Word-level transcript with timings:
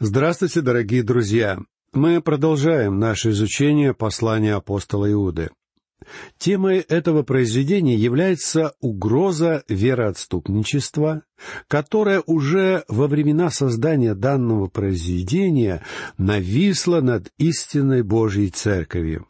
Здравствуйте, 0.00 0.60
дорогие 0.60 1.02
друзья! 1.02 1.58
Мы 1.92 2.22
продолжаем 2.22 3.00
наше 3.00 3.30
изучение 3.30 3.94
послания 3.94 4.54
апостола 4.54 5.10
Иуды. 5.10 5.50
Темой 6.38 6.78
этого 6.78 7.24
произведения 7.24 7.96
является 7.96 8.74
угроза 8.80 9.64
вероотступничества, 9.68 11.22
которая 11.66 12.22
уже 12.26 12.84
во 12.86 13.08
времена 13.08 13.50
создания 13.50 14.14
данного 14.14 14.68
произведения 14.68 15.82
нависла 16.16 17.00
над 17.00 17.32
истинной 17.36 18.04
Божьей 18.04 18.50
Церковью. 18.50 19.26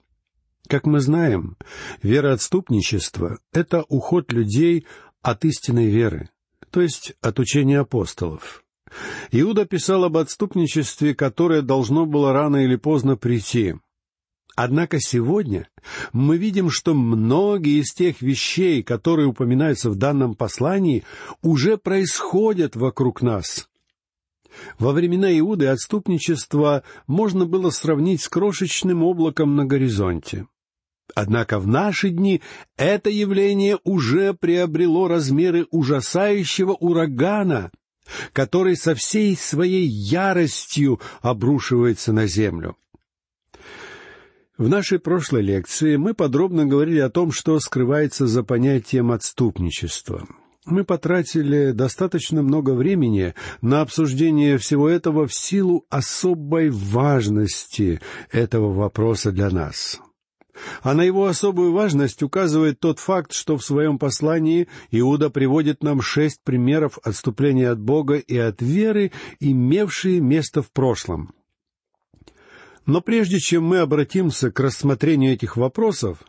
Как 0.68 0.84
мы 0.84 1.00
знаем, 1.00 1.56
вероотступничество— 2.02 3.38
это 3.54 3.84
уход 3.88 4.32
людей 4.34 4.84
от 5.22 5.46
истинной 5.46 5.86
веры, 5.86 6.28
то 6.70 6.82
есть 6.82 7.14
от 7.22 7.38
учения 7.38 7.78
апостолов. 7.78 8.62
Иуда 9.32 9.64
писал 9.64 10.04
об 10.04 10.16
отступничестве, 10.16 11.14
которое 11.14 11.62
должно 11.62 12.06
было 12.06 12.32
рано 12.32 12.64
или 12.64 12.76
поздно 12.76 13.16
прийти. 13.16 13.74
Однако 14.56 14.98
сегодня 14.98 15.68
мы 16.12 16.36
видим, 16.36 16.68
что 16.68 16.92
многие 16.92 17.80
из 17.80 17.92
тех 17.94 18.20
вещей, 18.22 18.82
которые 18.82 19.28
упоминаются 19.28 19.88
в 19.88 19.94
данном 19.94 20.34
послании, 20.34 21.04
уже 21.42 21.76
происходят 21.76 22.74
вокруг 22.74 23.22
нас. 23.22 23.68
Во 24.78 24.92
времена 24.92 25.30
Иуды 25.38 25.66
отступничество 25.66 26.82
можно 27.06 27.46
было 27.46 27.70
сравнить 27.70 28.20
с 28.20 28.28
крошечным 28.28 29.04
облаком 29.04 29.54
на 29.54 29.64
горизонте. 29.64 30.46
Однако 31.14 31.58
в 31.58 31.66
наши 31.66 32.10
дни 32.10 32.42
это 32.76 33.10
явление 33.10 33.78
уже 33.84 34.34
приобрело 34.34 35.08
размеры 35.08 35.66
ужасающего 35.70 36.72
урагана, 36.72 37.70
который 38.32 38.76
со 38.76 38.94
всей 38.94 39.36
своей 39.36 39.86
яростью 39.86 41.00
обрушивается 41.20 42.12
на 42.12 42.26
землю. 42.26 42.76
В 44.58 44.68
нашей 44.68 44.98
прошлой 44.98 45.42
лекции 45.42 45.94
мы 45.94 46.14
подробно 46.14 46.66
говорили 46.66 46.98
о 46.98 47.10
том, 47.10 47.30
что 47.30 47.60
скрывается 47.60 48.26
за 48.26 48.42
понятием 48.42 49.12
отступничества. 49.12 50.26
Мы 50.66 50.84
потратили 50.84 51.70
достаточно 51.70 52.42
много 52.42 52.72
времени 52.72 53.34
на 53.62 53.80
обсуждение 53.80 54.58
всего 54.58 54.88
этого 54.88 55.26
в 55.26 55.32
силу 55.32 55.86
особой 55.88 56.70
важности 56.70 58.00
этого 58.32 58.72
вопроса 58.72 59.30
для 59.30 59.48
нас. 59.48 60.00
А 60.82 60.94
на 60.94 61.02
его 61.02 61.26
особую 61.26 61.72
важность 61.72 62.22
указывает 62.22 62.80
тот 62.80 62.98
факт, 62.98 63.32
что 63.32 63.56
в 63.56 63.64
своем 63.64 63.98
послании 63.98 64.68
Иуда 64.90 65.30
приводит 65.30 65.82
нам 65.82 66.00
шесть 66.00 66.40
примеров 66.42 66.98
отступления 67.02 67.70
от 67.70 67.80
Бога 67.80 68.16
и 68.16 68.36
от 68.36 68.60
веры, 68.62 69.12
имевшие 69.40 70.20
место 70.20 70.62
в 70.62 70.70
прошлом. 70.70 71.34
Но 72.86 73.00
прежде 73.00 73.38
чем 73.38 73.64
мы 73.64 73.78
обратимся 73.78 74.50
к 74.50 74.60
рассмотрению 74.60 75.34
этих 75.34 75.56
вопросов, 75.56 76.20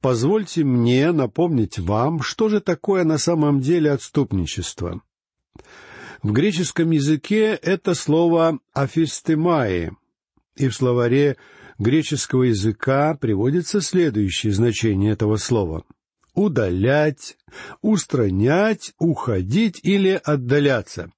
позвольте 0.00 0.64
мне 0.64 1.12
напомнить 1.12 1.78
вам, 1.78 2.22
что 2.22 2.48
же 2.48 2.60
такое 2.60 3.04
на 3.04 3.18
самом 3.18 3.60
деле 3.60 3.90
отступничество. 3.90 5.02
В 6.22 6.32
греческом 6.32 6.92
языке 6.92 7.58
это 7.60 7.94
слово 7.94 8.60
«афистемаи», 8.72 9.92
и 10.56 10.68
в 10.68 10.74
словаре 10.74 11.36
греческого 11.82 12.44
языка 12.44 13.14
приводится 13.14 13.80
следующее 13.80 14.52
значение 14.52 15.12
этого 15.12 15.36
слова— 15.36 15.84
удалять, 16.34 17.36
устранять, 17.82 18.94
уходить 18.98 19.80
или 19.82 20.20
отдаляться. 20.24 21.10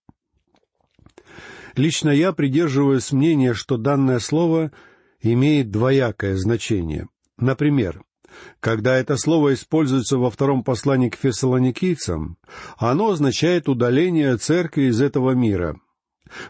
Лично 1.76 2.10
я 2.10 2.32
придерживаюсь 2.32 3.12
мнения, 3.12 3.52
что 3.52 3.76
данное 3.76 4.18
слово 4.20 4.72
имеет 5.20 5.70
двоякое 5.70 6.36
значение. 6.36 7.08
Например, 7.36 8.02
когда 8.60 8.96
это 8.96 9.16
слово 9.16 9.54
используется 9.54 10.18
во 10.18 10.30
втором 10.30 10.64
послании 10.64 11.10
к 11.10 11.16
фессалоникийцам, 11.16 12.36
оно 12.78 13.10
означает 13.10 13.68
удаление 13.68 14.36
церкви 14.36 14.84
из 14.84 15.00
этого 15.00 15.32
мира, 15.32 15.78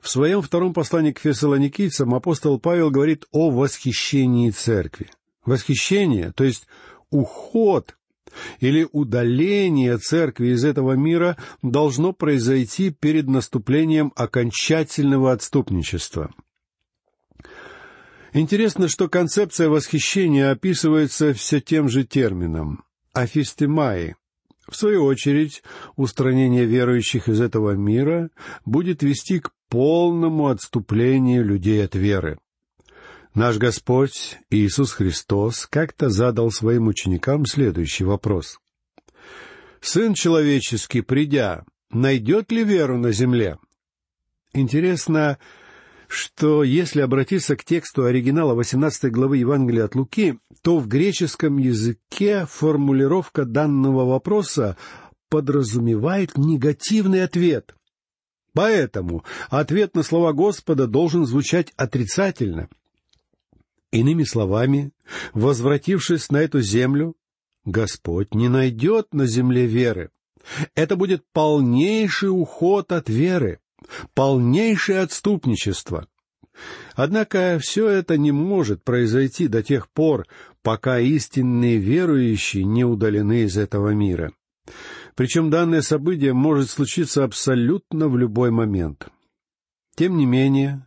в 0.02 0.08
своем 0.08 0.42
втором 0.42 0.72
послании 0.72 1.12
к 1.12 1.18
фессалоникийцам 1.18 2.14
апостол 2.14 2.58
Павел 2.58 2.90
говорит 2.90 3.26
о 3.32 3.50
восхищении 3.50 4.50
церкви. 4.50 5.10
Восхищение, 5.44 6.32
то 6.32 6.44
есть 6.44 6.66
уход 7.10 7.96
или 8.60 8.88
удаление 8.92 9.98
церкви 9.98 10.48
из 10.48 10.64
этого 10.64 10.92
мира 10.92 11.36
должно 11.62 12.12
произойти 12.12 12.90
перед 12.90 13.28
наступлением 13.28 14.12
окончательного 14.16 15.32
отступничества. 15.32 16.32
Интересно, 18.32 18.88
что 18.88 19.08
концепция 19.08 19.68
восхищения 19.68 20.50
описывается 20.50 21.32
все 21.34 21.60
тем 21.60 21.88
же 21.88 22.02
термином— 22.02 22.82
афистемаи, 23.12 24.16
в 24.68 24.76
свою 24.76 25.04
очередь, 25.04 25.62
устранение 25.96 26.64
верующих 26.64 27.28
из 27.28 27.40
этого 27.40 27.72
мира 27.72 28.30
будет 28.64 29.02
вести 29.02 29.40
к 29.40 29.50
полному 29.68 30.48
отступлению 30.48 31.44
людей 31.44 31.84
от 31.84 31.94
веры. 31.94 32.38
Наш 33.34 33.58
Господь 33.58 34.38
Иисус 34.50 34.92
Христос 34.92 35.66
как-то 35.66 36.08
задал 36.08 36.50
своим 36.50 36.86
ученикам 36.86 37.46
следующий 37.46 38.04
вопрос. 38.04 38.60
«Сын 39.80 40.14
человеческий, 40.14 41.00
придя, 41.00 41.64
найдет 41.90 42.52
ли 42.52 42.62
веру 42.62 42.96
на 42.96 43.10
земле?» 43.10 43.58
Интересно, 44.52 45.38
что 46.06 46.62
если 46.62 47.00
обратиться 47.00 47.56
к 47.56 47.64
тексту 47.64 48.04
оригинала 48.04 48.54
18 48.54 49.10
главы 49.10 49.38
Евангелия 49.38 49.84
от 49.84 49.96
Луки, 49.96 50.38
то 50.62 50.78
в 50.78 50.86
греческом 50.86 51.58
языке 51.58 52.46
формулировка 52.48 53.44
данного 53.44 54.04
вопроса 54.04 54.76
подразумевает 55.28 56.38
негативный 56.38 57.24
ответ. 57.24 57.74
Поэтому 58.54 59.24
ответ 59.50 59.94
на 59.94 60.02
слова 60.02 60.32
Господа 60.32 60.86
должен 60.86 61.26
звучать 61.26 61.72
отрицательно. 61.76 62.68
Иными 63.90 64.24
словами, 64.24 64.92
возвратившись 65.34 66.30
на 66.30 66.38
эту 66.38 66.60
землю, 66.60 67.14
Господь 67.64 68.34
не 68.34 68.48
найдет 68.48 69.12
на 69.12 69.26
земле 69.26 69.66
веры. 69.66 70.10
Это 70.74 70.96
будет 70.96 71.24
полнейший 71.32 72.28
уход 72.28 72.92
от 72.92 73.08
веры 73.08 73.60
полнейшее 74.14 75.00
отступничество. 75.00 76.06
Однако 76.94 77.58
все 77.60 77.88
это 77.88 78.16
не 78.16 78.32
может 78.32 78.84
произойти 78.84 79.48
до 79.48 79.62
тех 79.62 79.90
пор, 79.90 80.26
пока 80.62 81.00
истинные 81.00 81.78
верующие 81.78 82.64
не 82.64 82.84
удалены 82.84 83.42
из 83.42 83.56
этого 83.56 83.90
мира. 83.90 84.32
Причем 85.14 85.50
данное 85.50 85.82
событие 85.82 86.32
может 86.32 86.70
случиться 86.70 87.24
абсолютно 87.24 88.08
в 88.08 88.16
любой 88.16 88.50
момент. 88.50 89.08
Тем 89.94 90.16
не 90.16 90.26
менее, 90.26 90.86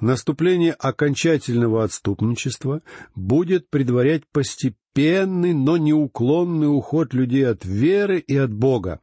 наступление 0.00 0.72
окончательного 0.72 1.84
отступничества 1.84 2.82
будет 3.14 3.68
предварять 3.68 4.22
постепенный, 4.32 5.52
но 5.52 5.76
неуклонный 5.76 6.74
уход 6.74 7.12
людей 7.12 7.46
от 7.46 7.66
веры 7.66 8.18
и 8.18 8.36
от 8.36 8.52
Бога. 8.52 9.00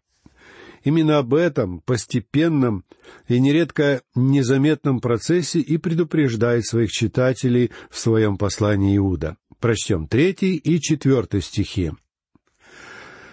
Именно 0.84 1.19
об 1.19 1.34
этом 1.34 1.79
постепенном 1.79 2.84
и 3.28 3.40
нередко 3.40 4.01
незаметном 4.16 5.00
процессе 5.00 5.59
и 5.59 5.78
предупреждает 5.78 6.66
своих 6.66 6.91
читателей 6.91 7.72
в 7.90 7.97
своем 7.97 8.38
послании 8.38 8.97
Иуда. 8.97 9.38
Прочтем 9.59 10.07
третий 10.07 10.57
и 10.57 10.81
четвертый 10.81 11.41
стихи. 11.41 11.91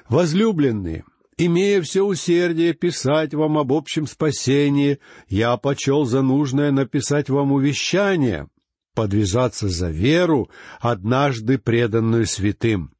«Возлюбленные, 0.08 1.04
имея 1.46 1.80
все 1.82 2.02
усердие 2.02 2.74
писать 2.74 3.34
вам 3.34 3.58
об 3.58 3.72
общем 3.72 4.06
спасении, 4.06 4.98
я 5.28 5.56
почел 5.56 6.04
за 6.04 6.22
нужное 6.22 6.70
написать 6.70 7.30
вам 7.30 7.52
увещание, 7.52 8.48
подвязаться 8.94 9.69
за 9.69 9.90
веру, 9.90 10.50
однажды 10.81 11.58
преданную 11.58 12.26
святым. 12.26 12.92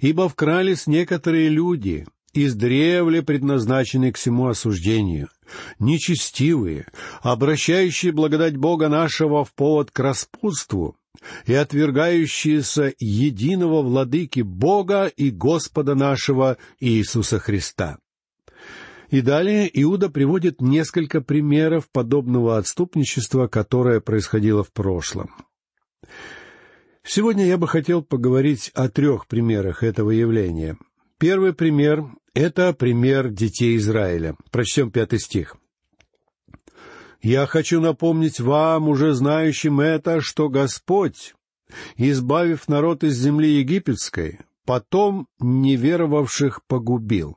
Ибо 0.00 0.28
вкрались 0.28 0.86
некоторые 0.86 1.48
люди, 1.48 2.06
издревле 2.32 3.22
предназначены 3.22 4.12
к 4.12 4.16
всему 4.16 4.48
осуждению, 4.48 5.28
нечестивые, 5.78 6.86
обращающие 7.22 8.12
благодать 8.12 8.56
Бога 8.56 8.88
нашего 8.88 9.44
в 9.44 9.52
повод 9.52 9.90
к 9.90 9.98
распутству 9.98 10.96
и 11.46 11.54
отвергающиеся 11.54 12.92
единого 12.98 13.82
владыки 13.82 14.40
Бога 14.40 15.06
и 15.06 15.30
Господа 15.30 15.94
нашего 15.94 16.56
Иисуса 16.78 17.38
Христа. 17.38 17.98
И 19.10 19.22
далее 19.22 19.68
Иуда 19.82 20.08
приводит 20.08 20.60
несколько 20.60 21.20
примеров 21.20 21.90
подобного 21.90 22.58
отступничества, 22.58 23.48
которое 23.48 24.00
происходило 24.00 24.62
в 24.62 24.72
прошлом. 24.72 25.30
Сегодня 27.02 27.46
я 27.46 27.58
бы 27.58 27.66
хотел 27.66 28.02
поговорить 28.02 28.70
о 28.74 28.88
трех 28.88 29.26
примерах 29.26 29.82
этого 29.82 30.10
явления. 30.10 30.76
Первый 31.18 31.52
пример 31.52 32.04
это 32.34 32.72
пример 32.72 33.30
детей 33.30 33.76
Израиля. 33.76 34.36
Прочтем 34.52 34.92
пятый 34.92 35.18
стих. 35.18 35.56
Я 37.22 37.46
хочу 37.46 37.80
напомнить 37.80 38.40
вам, 38.40 38.88
уже 38.88 39.12
знающим 39.12 39.80
это, 39.80 40.20
что 40.20 40.48
Господь, 40.48 41.34
избавив 41.96 42.66
народ 42.68 43.04
из 43.04 43.18
земли 43.18 43.58
египетской, 43.58 44.40
потом 44.64 45.26
неверовавших 45.38 46.64
погубил. 46.66 47.36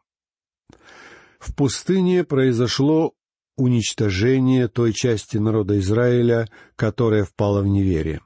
В 1.37 1.53
пустыне 1.53 2.23
произошло 2.23 3.13
уничтожение 3.57 4.69
той 4.69 4.93
части 4.93 5.37
народа 5.37 5.77
Израиля, 5.79 6.47
которая 6.77 7.25
впала 7.25 7.61
в 7.61 7.67
неверие. 7.67 8.21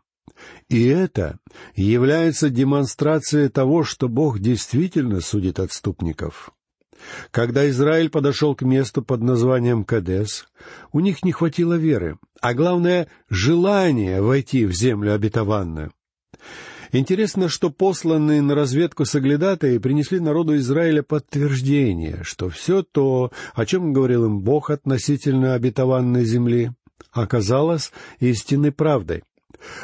И 0.70 0.86
это 0.86 1.40
является 1.76 2.50
демонстрацией 2.50 3.50
того, 3.50 3.84
что 3.84 4.08
Бог 4.08 4.40
действительно 4.40 5.22
судит 5.22 5.60
отступников. 5.60 6.52
Когда 7.32 7.70
Израиль 7.70 8.10
подошел 8.10 8.56
к 8.56 8.62
месту 8.62 9.02
под 9.02 9.22
названием 9.22 9.84
Кадес, 9.84 10.48
у 10.92 11.00
них 11.00 11.24
не 11.24 11.32
хватило 11.32 11.74
веры, 11.76 12.18
а 12.42 12.54
главное— 12.54 13.08
желания 13.30 14.22
войти 14.22 14.66
в 14.66 14.74
землю 14.74 15.14
обетованную. 15.14 15.92
Интересно, 16.92 17.50
что 17.50 17.70
посланные 17.70 18.42
на 18.42 18.56
разведку 18.56 19.06
соглядатые 19.06 19.80
принесли 19.80 20.20
народу 20.20 20.56
Израиля 20.58 21.04
подтверждение, 21.04 22.20
что 22.24 22.50
все 22.50 22.82
то, 22.82 23.32
о 23.54 23.66
чем 23.66 23.92
говорил 23.92 24.26
им 24.26 24.40
Бог 24.40 24.70
относительно 24.70 25.54
обетованной 25.54 26.24
земли, 26.24 26.72
оказалось 27.12 27.92
истинной 28.20 28.72
правдой. 28.72 29.24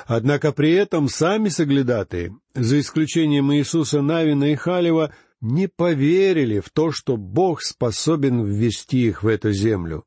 Однако 0.06 0.52
при 0.52 0.72
этом 0.74 1.10
сами 1.10 1.50
соглядатые, 1.50 2.36
за 2.54 2.80
исключением 2.80 3.54
Иисуса 3.54 4.02
Навина 4.02 4.52
и 4.52 4.56
Халева, 4.56 5.12
не 5.44 5.68
поверили 5.68 6.62
в 6.62 6.70
то, 6.70 6.92
что 6.92 7.18
Бог 7.18 7.62
способен 7.62 8.44
ввести 8.46 9.08
их 9.08 9.24
в 9.24 9.28
эту 9.28 9.52
землю. 9.52 10.06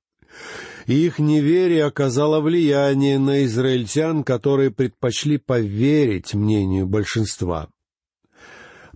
Их 0.86 1.18
неверие 1.18 1.84
оказало 1.84 2.40
влияние 2.40 3.18
на 3.18 3.44
израильтян, 3.44 4.24
которые 4.24 4.70
предпочли 4.70 5.36
поверить 5.36 6.32
мнению 6.32 6.86
большинства. 6.86 7.68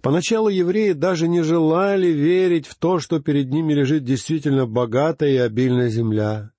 Поначалу 0.01 0.49
евреи 0.49 0.93
даже 0.93 1.29
не 1.29 1.43
желали 1.43 2.07
верить 2.07 2.67
в 2.67 2.75
то, 2.77 3.01
что 3.01 3.21
перед 3.21 3.51
ними 3.51 3.75
лежит 3.75 4.05
действительно 4.05 4.67
богатая 4.67 5.31
и 5.33 5.37
обильная 5.37 5.91
земля. 5.91 6.53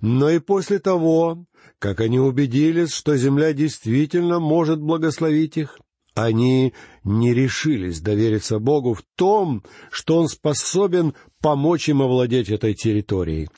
Но 0.00 0.30
и 0.30 0.40
после 0.40 0.80
того, 0.80 1.46
как 1.78 2.00
они 2.00 2.18
убедились, 2.18 2.92
что 2.92 3.16
земля 3.16 3.52
действительно 3.52 4.40
может 4.40 4.80
благословить 4.80 5.56
их, 5.58 5.78
они 6.14 6.74
не 7.04 7.32
решились 7.32 8.00
довериться 8.00 8.58
Богу 8.58 8.94
в 8.94 9.02
том, 9.16 9.64
что 9.90 10.18
Он 10.18 10.28
способен 10.28 11.14
помочь 11.40 11.88
им 11.88 12.02
овладеть 12.02 12.50
этой 12.50 12.74
территорией. 12.74 13.48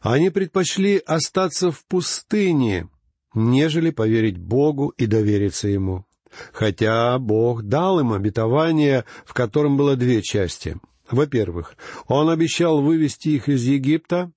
Они 0.00 0.30
предпочли 0.30 0.98
остаться 0.98 1.70
в 1.70 1.84
пустыне, 1.86 2.88
нежели 3.34 3.90
поверить 3.90 4.38
Богу 4.38 4.88
и 4.96 5.06
довериться 5.06 5.68
Ему. 5.68 6.04
Хотя 6.52 7.18
Бог 7.18 7.62
дал 7.62 8.00
им 8.00 8.12
обетование, 8.12 9.04
в 9.24 9.32
котором 9.32 9.76
было 9.76 9.96
две 9.96 10.22
части. 10.22 10.76
Во-первых, 11.10 11.76
Он 12.08 12.30
обещал 12.30 12.82
вывести 12.82 13.28
их 13.30 13.48
из 13.48 13.64
Египта, 13.64 14.32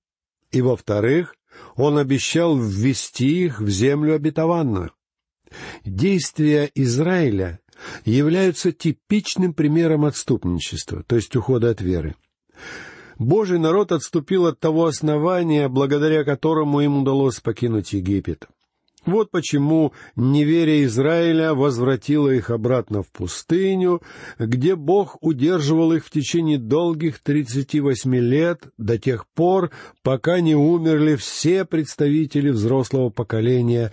и, 0.50 0.62
во-вторых, 0.62 1.34
Он 1.76 1.98
обещал 1.98 2.56
ввести 2.56 3.44
их 3.44 3.60
в 3.60 3.68
землю 3.68 4.14
обетованную. 4.14 4.92
Действия 5.84 6.70
Израиля 6.74 7.60
являются 8.04 8.72
типичным 8.72 9.54
примером 9.54 10.04
отступничества, 10.04 11.02
то 11.06 11.16
есть 11.16 11.34
ухода 11.36 11.70
от 11.70 11.80
веры. 11.80 12.14
Божий 13.18 13.58
народ 13.58 13.92
отступил 13.92 14.46
от 14.46 14.60
того 14.60 14.86
основания, 14.86 15.68
благодаря 15.68 16.24
которому 16.24 16.80
им 16.80 17.02
удалось 17.02 17.40
покинуть 17.40 17.92
Египет. 17.92 18.48
Вот 19.06 19.30
почему 19.30 19.92
неверие 20.14 20.84
Израиля 20.84 21.54
возвратило 21.54 22.28
их 22.28 22.50
обратно 22.50 23.02
в 23.02 23.10
пустыню, 23.10 24.02
где 24.38 24.76
Бог 24.76 25.16
удерживал 25.22 25.92
их 25.92 26.04
в 26.04 26.10
течение 26.10 26.58
долгих 26.58 27.18
тридцати 27.20 27.80
восьми 27.80 28.20
лет, 28.20 28.64
до 28.76 28.98
тех 28.98 29.26
пор, 29.34 29.70
пока 30.02 30.40
не 30.40 30.54
умерли 30.54 31.16
все 31.16 31.64
представители 31.64 32.50
взрослого 32.50 33.08
поколения, 33.08 33.92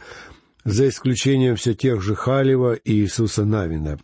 за 0.68 0.90
исключением 0.90 1.56
все 1.56 1.74
тех 1.74 2.02
же 2.02 2.14
Халева 2.14 2.74
и 2.74 2.92
Иисуса 2.92 3.46
Навина. 3.46 3.98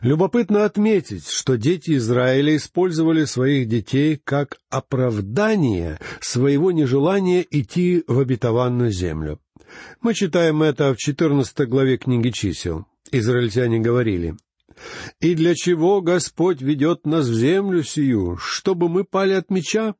Любопытно 0.00 0.64
отметить, 0.64 1.28
что 1.28 1.58
дети 1.58 1.96
Израиля 1.96 2.56
использовали 2.56 3.26
своих 3.26 3.68
детей 3.68 4.18
как 4.24 4.56
оправдание 4.70 5.98
своего 6.22 6.72
нежелания 6.72 7.44
идти 7.50 8.02
в 8.06 8.18
обетованную 8.18 8.92
землю. 8.92 9.38
Мы 10.00 10.14
читаем 10.14 10.62
это 10.62 10.94
в 10.94 10.96
14 10.96 11.68
главе 11.68 11.98
книги 11.98 12.30
чисел. 12.30 12.86
Израильтяне 13.12 13.78
говорили, 13.78 14.36
«И 15.20 15.34
для 15.34 15.54
чего 15.54 16.00
Господь 16.00 16.62
ведет 16.62 17.04
нас 17.04 17.26
в 17.26 17.34
землю 17.34 17.82
сию, 17.82 18.38
чтобы 18.38 18.88
мы 18.88 19.04
пали 19.04 19.34
от 19.34 19.50
меча? 19.50 19.94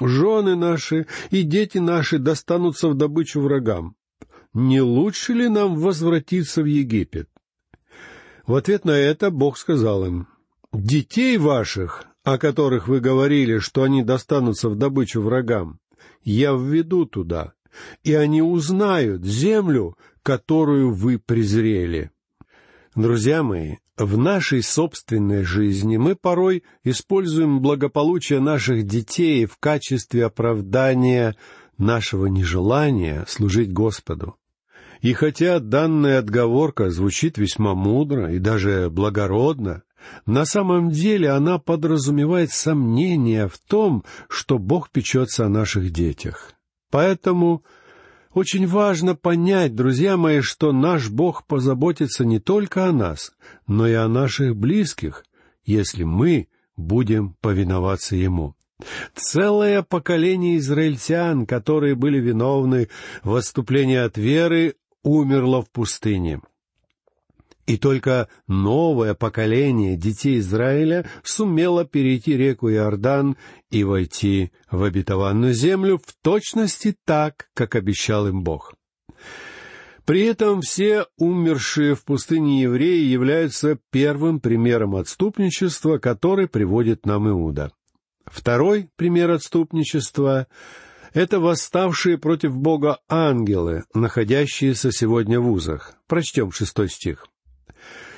Жены 0.00 0.56
наши 0.56 1.06
и 1.30 1.44
дети 1.44 1.78
наши 1.78 2.18
достанутся 2.18 2.88
в 2.88 2.94
добычу 2.94 3.40
врагам 3.40 3.94
не 4.58 4.80
лучше 4.80 5.34
ли 5.34 5.48
нам 5.48 5.76
возвратиться 5.76 6.62
в 6.62 6.66
Египет? 6.66 7.28
В 8.44 8.56
ответ 8.56 8.84
на 8.84 8.90
это 8.90 9.30
Бог 9.30 9.56
сказал 9.56 10.04
им, 10.04 10.26
«Детей 10.72 11.38
ваших, 11.38 12.06
о 12.24 12.38
которых 12.38 12.88
вы 12.88 12.98
говорили, 12.98 13.58
что 13.58 13.84
они 13.84 14.02
достанутся 14.02 14.68
в 14.68 14.74
добычу 14.74 15.22
врагам, 15.22 15.78
я 16.24 16.52
введу 16.52 17.06
туда, 17.06 17.52
и 18.02 18.14
они 18.14 18.42
узнают 18.42 19.24
землю, 19.24 19.96
которую 20.24 20.92
вы 20.92 21.20
презрели». 21.20 22.10
Друзья 22.96 23.44
мои, 23.44 23.76
в 23.96 24.18
нашей 24.18 24.64
собственной 24.64 25.44
жизни 25.44 25.98
мы 25.98 26.16
порой 26.16 26.64
используем 26.82 27.60
благополучие 27.60 28.40
наших 28.40 28.84
детей 28.84 29.46
в 29.46 29.56
качестве 29.58 30.24
оправдания 30.24 31.36
нашего 31.76 32.26
нежелания 32.26 33.24
служить 33.28 33.72
Господу. 33.72 34.34
И 35.00 35.12
хотя 35.12 35.60
данная 35.60 36.18
отговорка 36.18 36.90
звучит 36.90 37.38
весьма 37.38 37.74
мудро 37.74 38.32
и 38.32 38.38
даже 38.38 38.90
благородно, 38.90 39.82
на 40.26 40.44
самом 40.44 40.90
деле 40.90 41.30
она 41.30 41.58
подразумевает 41.58 42.50
сомнение 42.50 43.48
в 43.48 43.58
том, 43.58 44.04
что 44.28 44.58
Бог 44.58 44.90
печется 44.90 45.46
о 45.46 45.50
наших 45.50 45.90
детях. 45.90 46.52
Поэтому 46.90 47.62
очень 48.32 48.66
важно 48.66 49.14
понять, 49.14 49.74
друзья 49.74 50.16
мои, 50.16 50.40
что 50.40 50.72
наш 50.72 51.10
Бог 51.10 51.46
позаботится 51.46 52.24
не 52.24 52.38
только 52.38 52.86
о 52.86 52.92
нас, 52.92 53.32
но 53.66 53.86
и 53.86 53.92
о 53.92 54.08
наших 54.08 54.56
близких, 54.56 55.24
если 55.64 56.04
мы 56.04 56.48
будем 56.76 57.34
повиноваться 57.40 58.16
Ему. 58.16 58.54
Целое 59.14 59.82
поколение 59.82 60.58
израильтян, 60.58 61.46
которые 61.46 61.96
были 61.96 62.20
виновны 62.20 62.88
в 63.24 63.34
отступлении 63.34 63.96
от 63.96 64.16
веры, 64.16 64.76
умерло 65.08 65.62
в 65.62 65.70
пустыне. 65.70 66.40
И 67.66 67.76
только 67.76 68.28
новое 68.46 69.14
поколение 69.14 69.96
детей 69.96 70.38
Израиля 70.38 71.06
сумело 71.22 71.84
перейти 71.84 72.36
реку 72.36 72.70
Иордан 72.70 73.36
и 73.70 73.84
войти 73.84 74.52
в 74.70 74.82
обетованную 74.82 75.52
землю 75.52 75.98
в 75.98 76.14
точности 76.22 76.96
так, 77.04 77.48
как 77.52 77.74
обещал 77.74 78.26
им 78.26 78.42
Бог. 78.42 78.74
При 80.06 80.22
этом 80.22 80.62
все 80.62 81.04
умершие 81.18 81.94
в 81.94 82.04
пустыне 82.04 82.62
евреи 82.62 83.04
являются 83.04 83.78
первым 83.90 84.40
примером 84.40 84.96
отступничества, 84.96 85.98
который 85.98 86.48
приводит 86.48 87.04
нам 87.04 87.28
Иуда. 87.28 87.72
Второй 88.24 88.88
пример 88.96 89.30
отступничества— 89.30 90.46
это 91.12 91.40
восставшие 91.40 92.18
против 92.18 92.56
Бога 92.56 92.98
ангелы, 93.08 93.84
находящиеся 93.94 94.92
сегодня 94.92 95.40
в 95.40 95.50
узах. 95.50 95.94
Прочтем 96.06 96.52
шестой 96.52 96.88
стих. 96.88 97.26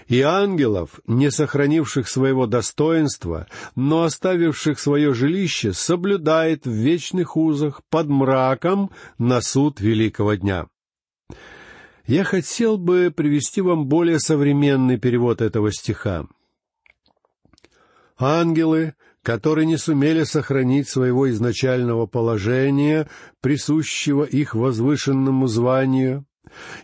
«И 0.09 0.23
ангелов, 0.23 1.00
не 1.06 1.30
сохранивших 1.30 2.09
своего 2.09 2.47
достоинства, 2.47 3.47
но 3.76 4.02
оставивших 4.02 4.80
свое 4.80 5.14
жилище, 5.14 5.73
соблюдает 5.73 6.66
в 6.66 6.70
вечных 6.70 7.37
узах 7.37 7.82
под 7.90 8.09
мраком 8.09 8.90
на 9.18 9.40
суд 9.40 9.80
великого 9.80 10.35
дня». 10.35 10.66
Я 12.11 12.25
хотел 12.25 12.76
бы 12.76 13.12
привести 13.16 13.61
вам 13.61 13.87
более 13.87 14.18
современный 14.18 14.99
перевод 14.99 15.40
этого 15.40 15.70
стиха. 15.70 16.26
Ангелы, 18.18 18.94
которые 19.23 19.67
не 19.67 19.77
сумели 19.77 20.25
сохранить 20.25 20.89
своего 20.89 21.31
изначального 21.31 22.07
положения, 22.07 23.09
присущего 23.41 24.25
их 24.25 24.55
возвышенному 24.55 25.47
званию, 25.47 26.25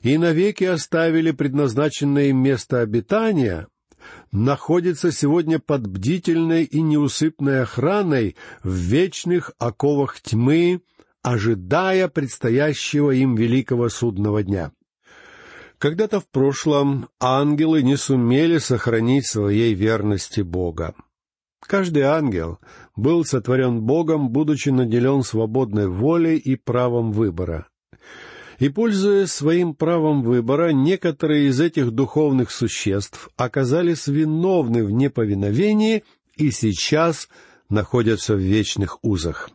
и 0.02 0.16
навеки 0.18 0.64
оставили 0.64 1.30
предназначенное 1.30 2.26
им 2.26 2.38
место 2.38 2.80
обитания, 2.80 3.68
находится 4.32 5.10
сегодня 5.10 5.58
под 5.58 5.86
бдительной 5.86 6.64
и 6.64 6.82
неусыпной 6.82 7.62
охраной 7.62 8.36
в 8.62 8.72
вечных 8.72 9.52
оковах 9.58 10.20
тьмы, 10.20 10.82
ожидая 11.22 12.08
предстоящего 12.08 13.10
им 13.10 13.34
великого 13.34 13.88
судного 13.88 14.42
дня. 14.42 14.72
Когда-то 15.78 16.20
в 16.20 16.28
прошлом 16.28 17.08
ангелы 17.20 17.82
не 17.82 17.96
сумели 17.96 18.58
сохранить 18.58 19.26
своей 19.26 19.74
верности 19.74 20.40
Бога. 20.40 20.94
Каждый 21.66 22.02
ангел 22.02 22.60
был 22.94 23.24
сотворен 23.24 23.80
Богом, 23.80 24.30
будучи 24.30 24.68
наделен 24.68 25.22
свободной 25.22 25.88
волей 25.88 26.36
и 26.36 26.54
правом 26.54 27.10
выбора. 27.10 27.66
И, 28.58 28.68
пользуясь 28.68 29.32
своим 29.32 29.74
правом 29.74 30.22
выбора, 30.22 30.70
некоторые 30.70 31.48
из 31.48 31.60
этих 31.60 31.90
духовных 31.90 32.50
существ 32.50 33.28
оказались 33.36 34.06
виновны 34.06 34.84
в 34.84 34.92
неповиновении 34.92 36.04
и 36.36 36.50
сейчас 36.50 37.28
находятся 37.68 38.34
в 38.34 38.38
вечных 38.38 38.98
узах. 39.02 39.50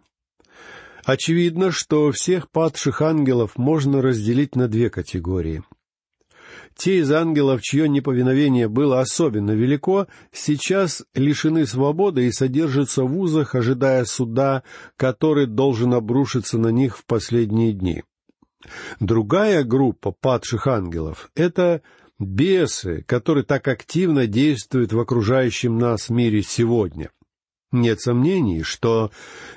Очевидно, 1.03 1.71
что 1.71 2.11
всех 2.11 2.51
падших 2.51 3.01
ангелов 3.01 3.57
можно 3.57 4.01
разделить 4.01 4.55
на 4.55 4.67
две 4.67 4.89
категории— 4.89 5.63
те 6.75 6.99
из 6.99 7.11
ангелов, 7.11 7.61
чье 7.61 7.87
неповиновение 7.87 8.67
было 8.67 8.99
особенно 8.99 9.51
велико, 9.51 10.07
сейчас 10.31 11.03
лишены 11.13 11.65
свободы 11.65 12.25
и 12.25 12.31
содержатся 12.31 13.03
в 13.03 13.17
узах, 13.17 13.55
ожидая 13.55 14.05
суда, 14.05 14.63
который 14.97 15.47
должен 15.47 15.93
обрушиться 15.93 16.57
на 16.57 16.69
них 16.69 16.97
в 16.97 17.05
последние 17.05 17.73
дни. 17.73 18.03
Другая 18.99 19.63
группа 19.63 20.11
падших 20.11 20.67
ангелов— 20.67 21.31
это 21.35 21.81
бесы, 22.19 23.03
которые 23.07 23.43
так 23.43 23.67
активно 23.67 24.27
действуют 24.27 24.93
в 24.93 24.99
окружающем 24.99 25.77
нас 25.77 26.09
мире 26.09 26.43
сегодня. 26.43 27.09
Нет 27.71 28.01
сомнений, 28.01 28.63
что 28.63 29.11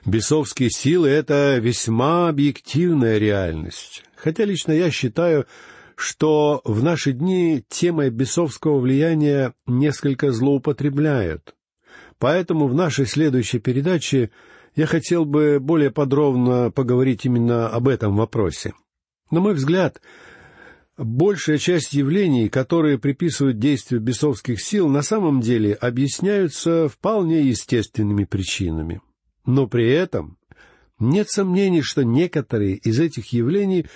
бесовские 0.07 0.71
силы— 0.71 1.09
это 1.11 1.59
весьма 1.59 2.29
объективная 2.29 3.19
реальность. 3.19 4.05
Хотя 4.17 4.45
лично 4.45 4.73
я 4.73 4.91
считаю, 4.91 5.47
что 5.97 6.61
в 6.65 6.83
наши 6.83 7.13
дни 7.13 7.65
темой 7.69 8.11
бесовского 8.11 8.79
влияния 8.79 9.55
несколько 9.67 10.33
злоупотребляют. 10.33 11.55
Поэтому 12.19 12.67
в 12.67 12.75
нашей 12.75 13.07
следующей 13.07 13.59
передаче 13.59 14.31
я 14.77 14.87
хотел 14.87 15.25
бы 15.25 15.59
более 15.61 15.91
подробно 15.91 16.71
поговорить 16.71 17.25
именно 17.25 17.69
об 17.69 17.89
этом 17.89 18.17
вопросе. 18.17 18.73
На 19.31 19.41
мой 19.41 19.55
взгляд, 19.55 20.01
большая 20.97 21.59
часть 21.59 21.93
явлений, 21.93 22.49
которые 22.49 22.99
приписывают 22.99 23.59
действию 23.59 24.01
бесовских 24.01 24.61
сил, 24.61 24.89
на 24.89 25.03
самом 25.03 25.41
деле 25.41 25.75
объясняются 25.75 26.89
вполне 26.89 27.43
естественными 27.43 28.25
причинами. 28.25 29.01
Но 29.47 29.67
при 29.67 29.91
этом 29.91 30.39
нет 30.99 31.29
сомнений, 31.29 31.83
что 31.83 32.03
некоторые 32.03 32.77
из 32.77 32.99
этих 33.01 33.33
явлений 33.33 33.87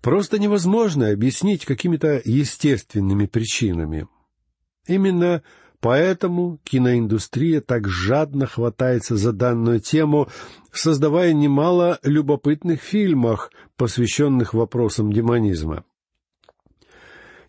просто 0.00 0.38
невозможно 0.38 1.10
объяснить 1.10 1.64
какими-то 1.64 2.20
естественными 2.24 3.26
причинами. 3.26 4.08
Именно 4.86 5.42
поэтому 5.80 6.58
киноиндустрия 6.64 7.60
так 7.60 7.88
жадно 7.88 8.46
хватается 8.46 9.16
за 9.16 9.32
данную 9.32 9.80
тему, 9.80 10.28
создавая 10.72 11.32
немало 11.32 11.98
любопытных 12.02 12.80
фильмов, 12.80 13.50
посвященных 13.76 14.54
вопросам 14.54 15.12
демонизма. 15.12 15.84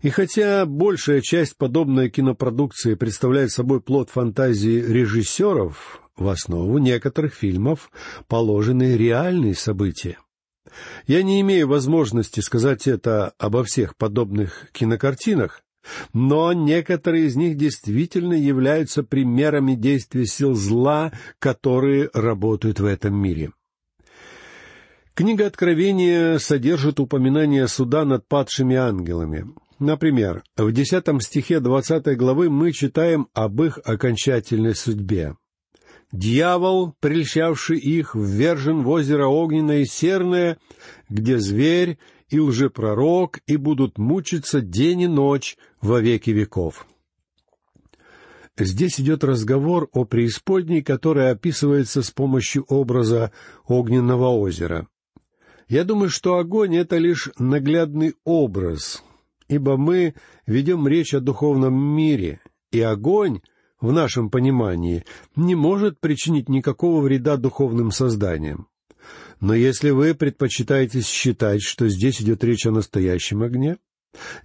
И 0.02 0.10
хотя 0.10 0.66
большая 0.66 1.22
часть 1.22 1.58
подобной 1.58 2.10
кинопродукции 2.10 2.94
представляет 2.94 3.52
собой 3.52 3.82
плод 3.82 4.10
фантазии 4.10 4.80
режиссеров, 4.80 6.02
в 6.16 6.28
основу 6.30 6.78
некоторых 6.78 7.34
фильмов 7.34 7.92
положены 8.28 8.96
реальные 8.96 9.56
события. 9.56 10.18
Я 11.06 11.24
не 11.24 11.42
имею 11.42 11.68
возможности 11.68 12.40
сказать 12.40 12.88
это 12.88 13.34
обо 13.38 13.64
всех 13.64 13.96
подобных 13.96 14.72
кинокартинах, 14.72 15.64
но 16.14 16.54
некоторые 16.54 17.26
из 17.26 17.36
них 17.36 17.58
действительно 17.58 18.34
являются 18.34 19.04
примерами 19.04 19.76
действия 19.76 20.26
сил 20.26 20.54
зла, 20.54 21.12
которые 21.40 22.10
работают 22.14 22.80
в 22.80 22.86
этом 22.86 23.16
мире. 23.16 23.52
Книга 25.14 25.48
Откровения 25.48 26.38
содержит 26.38 27.00
упоминание 27.00 27.68
суда 27.68 28.06
над 28.06 28.28
падшими 28.28 28.76
ангелами. 28.76 29.48
Например, 29.80 30.44
в 30.56 30.72
десятом 30.72 31.22
стихе 31.22 31.60
двадцатой 31.60 32.16
главы 32.16 32.50
мы 32.50 32.72
читаем 32.72 33.28
об 33.34 33.62
их 33.64 33.80
окончательной 33.84 34.76
судьбе. 34.76 35.36
Дьявол, 36.12 36.96
прельщавший 37.00 37.80
их, 37.80 38.16
ввержен 38.16 38.84
в 38.84 38.90
озеро 38.90 39.28
огненное 39.28 39.80
и 39.80 39.86
серное, 39.86 40.58
где 41.10 41.38
зверь 41.38 41.98
и 42.30 42.40
лжепророк 42.40 43.40
и 43.46 43.58
будут 43.58 43.98
мучиться 43.98 44.62
день 44.62 45.02
и 45.02 45.08
ночь 45.08 45.58
во 45.82 46.00
веки 46.00 46.30
веков. 46.30 46.88
Здесь 48.58 49.00
идет 49.00 49.24
разговор 49.24 49.90
о 49.94 50.06
преисподней, 50.06 50.82
которая 50.82 51.34
описывается 51.34 52.02
с 52.02 52.10
помощью 52.10 52.64
образа 52.70 53.32
огненного 53.68 54.30
озера. 54.30 54.88
Я 55.68 55.84
думаю, 55.84 56.10
что 56.10 56.38
огонь— 56.38 56.76
это 56.78 56.98
лишь 56.98 57.30
наглядный 57.38 58.16
образ, 58.24 59.04
ибо 59.50 59.76
мы 59.78 60.16
ведем 60.48 60.88
речь 60.88 61.14
о 61.14 61.20
духовном 61.20 61.76
мире, 61.76 62.40
и 62.72 62.80
огонь— 62.80 63.42
в 63.80 63.92
нашем 63.92 64.30
понимании, 64.30 65.06
не 65.36 65.56
может 65.56 66.00
причинить 66.00 66.50
никакого 66.50 67.02
вреда 67.02 67.38
духовным 67.38 67.92
созданиям. 67.92 68.68
Но 69.40 69.54
если 69.54 69.92
вы 69.92 70.16
предпочитаете 70.16 71.02
считать, 71.02 71.62
что 71.62 71.88
здесь 71.88 72.22
идет 72.22 72.44
речь 72.44 72.66
о 72.66 72.72
настоящем 72.72 73.44
огне, 73.44 73.78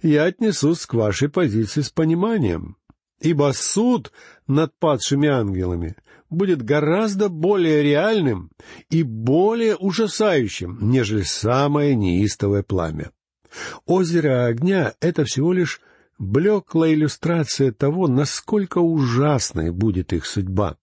я 0.01 0.25
отнесусь 0.25 0.85
к 0.85 0.93
вашей 0.93 1.29
позиции 1.29 1.81
с 1.81 1.89
пониманием, 1.89 2.77
ибо 3.19 3.51
суд 3.55 4.11
над 4.47 4.77
падшими 4.77 5.27
ангелами 5.27 5.95
будет 6.29 6.61
гораздо 6.61 7.29
более 7.29 7.81
реальным 7.81 8.51
и 8.89 9.03
более 9.03 9.75
ужасающим, 9.75 10.77
нежели 10.81 11.23
самое 11.23 11.95
неистовое 11.95 12.63
пламя. 12.63 13.11
Озеро 13.85 14.45
огня— 14.45 14.93
это 14.99 15.25
всего 15.25 15.53
лишь 15.53 15.79
блеклая 16.19 16.93
иллюстрация 16.93 17.71
того, 17.71 18.07
насколько 18.07 18.79
ужасной 18.79 19.71
будет 19.71 20.13
их 20.13 20.25
судьба. 20.25 20.77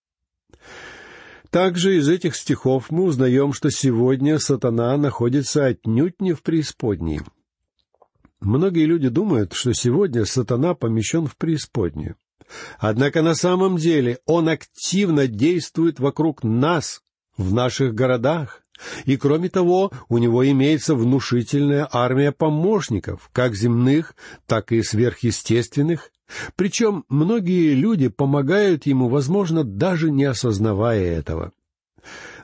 Также 1.49 1.97
из 1.97 2.07
этих 2.07 2.35
стихов 2.35 2.91
мы 2.91 3.03
узнаем, 3.03 3.51
что 3.51 3.69
сегодня 3.69 4.39
сатана 4.39 4.95
находится 4.95 5.65
отнюдь 5.65 6.21
не 6.21 6.33
в 6.33 6.43
преисподней. 6.43 7.21
Многие 8.39 8.85
люди 8.85 9.09
думают, 9.09 9.53
что 9.53 9.73
сегодня 9.73 10.25
сатана 10.25 10.73
помещен 10.73 11.27
в 11.27 11.35
преисподнюю. 11.35 12.15
Однако 12.79 13.21
на 13.21 13.35
самом 13.35 13.77
деле 13.77 14.19
он 14.25 14.49
активно 14.49 15.27
действует 15.27 15.99
вокруг 15.99 16.43
нас, 16.43 17.01
в 17.37 17.53
наших 17.53 17.93
городах, 17.93 18.60
и 19.05 19.17
кроме 19.17 19.49
того, 19.49 19.91
у 20.09 20.17
него 20.17 20.47
имеется 20.49 20.95
внушительная 20.95 21.87
армия 21.91 22.31
помощников, 22.31 23.29
как 23.33 23.55
земных, 23.55 24.15
так 24.47 24.71
и 24.71 24.81
сверхъестественных, 24.81 26.11
причем 26.55 27.03
многие 27.09 27.73
люди 27.73 28.07
помогают 28.07 28.85
ему, 28.85 29.09
возможно, 29.09 29.63
даже 29.63 30.11
не 30.11 30.23
осознавая 30.25 31.03
этого. 31.03 31.51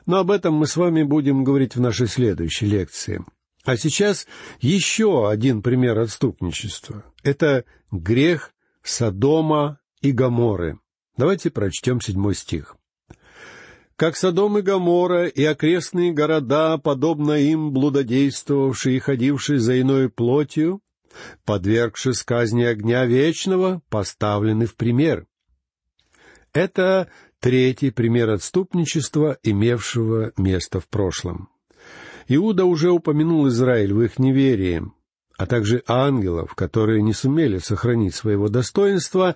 Но 0.06 0.18
об 0.18 0.30
этом 0.30 0.54
мы 0.54 0.66
с 0.66 0.76
вами 0.76 1.02
будем 1.02 1.44
говорить 1.44 1.74
в 1.74 1.80
нашей 1.80 2.06
следующей 2.06 2.66
лекции. 2.66 3.24
А 3.64 3.76
сейчас 3.76 4.26
еще 4.60 5.28
один 5.28 5.62
пример 5.62 5.98
отступничества. 5.98 7.04
Это 7.22 7.64
грех 7.90 8.52
Содома 8.82 9.78
и 10.00 10.12
Гоморы. 10.12 10.78
Давайте 11.16 11.50
прочтем 11.50 12.00
седьмой 12.00 12.34
стих 12.34 12.77
как 13.98 14.16
Содом 14.16 14.56
и 14.56 14.62
Гомора 14.62 15.26
и 15.26 15.42
окрестные 15.42 16.12
города, 16.12 16.78
подобно 16.78 17.32
им 17.32 17.72
блудодействовавшие 17.72 18.96
и 18.96 19.00
ходившие 19.00 19.58
за 19.58 19.80
иной 19.80 20.08
плотью, 20.08 20.80
подвергшись 21.44 22.22
казни 22.22 22.62
огня 22.62 23.04
вечного, 23.06 23.82
поставлены 23.88 24.66
в 24.66 24.76
пример. 24.76 25.26
Это 26.52 27.08
третий 27.40 27.90
пример 27.90 28.30
отступничества, 28.30 29.36
имевшего 29.42 30.30
место 30.36 30.78
в 30.78 30.88
прошлом. 30.88 31.48
Иуда 32.28 32.66
уже 32.66 32.92
упомянул 32.92 33.48
Израиль 33.48 33.92
в 33.92 34.02
их 34.02 34.20
неверии, 34.20 34.84
а 35.36 35.46
также 35.46 35.82
ангелов, 35.88 36.54
которые 36.54 37.02
не 37.02 37.14
сумели 37.14 37.58
сохранить 37.58 38.14
своего 38.14 38.48
достоинства, 38.48 39.34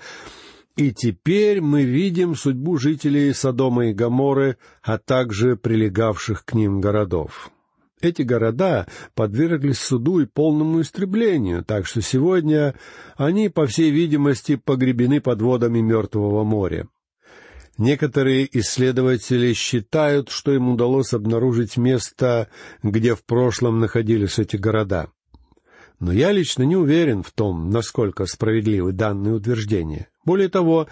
и 0.76 0.92
теперь 0.92 1.60
мы 1.60 1.84
видим 1.84 2.34
судьбу 2.34 2.78
жителей 2.78 3.32
Содома 3.34 3.88
и 3.88 3.92
Гоморы, 3.92 4.56
а 4.82 4.98
также 4.98 5.56
прилегавших 5.56 6.44
к 6.44 6.54
ним 6.54 6.80
городов. 6.80 7.50
Эти 8.00 8.22
города 8.22 8.88
подверглись 9.14 9.78
суду 9.78 10.20
и 10.20 10.26
полному 10.26 10.80
истреблению, 10.80 11.64
так 11.64 11.86
что 11.86 12.02
сегодня 12.02 12.74
они, 13.16 13.48
по 13.48 13.66
всей 13.66 13.90
видимости, 13.90 14.56
погребены 14.56 15.20
под 15.20 15.40
водами 15.40 15.80
Мертвого 15.80 16.42
моря. 16.42 16.88
Некоторые 17.78 18.48
исследователи 18.58 19.52
считают, 19.52 20.30
что 20.30 20.52
им 20.52 20.68
удалось 20.68 21.14
обнаружить 21.14 21.76
место, 21.76 22.48
где 22.82 23.14
в 23.14 23.24
прошлом 23.24 23.78
находились 23.78 24.38
эти 24.38 24.56
города. 24.56 25.08
Но 26.00 26.12
я 26.12 26.32
лично 26.32 26.64
не 26.64 26.76
уверен 26.76 27.22
в 27.22 27.30
том, 27.30 27.70
насколько 27.70 28.26
справедливы 28.26 28.92
данные 28.92 29.34
утверждения. 29.34 30.08
Более 30.24 30.48
того, 30.48 30.88